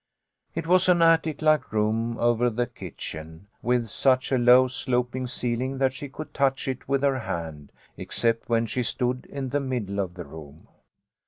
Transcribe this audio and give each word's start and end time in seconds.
It 0.55 0.65
was 0.65 0.89
an 0.89 1.03
attic 1.03 1.43
like 1.43 1.71
room 1.71 2.17
over 2.17 2.49
the 2.49 2.65
kitchen, 2.65 3.45
with 3.61 3.87
such 3.87 4.31
a 4.31 4.37
low 4.39 4.67
sloping 4.67 5.27
ceiling 5.27 5.77
that 5.77 5.93
she 5.93 6.09
could 6.09 6.33
touch 6.33 6.67
it 6.67 6.89
with 6.89 7.03
her 7.03 7.19
hand, 7.19 7.71
except 7.97 8.49
when 8.49 8.65
she 8.65 8.81
stood 8.81 9.27
in 9.29 9.49
the 9.49 9.59
middle 9.59 9.99
of 9.99 10.15
the 10.15 10.25
room. 10.25 10.67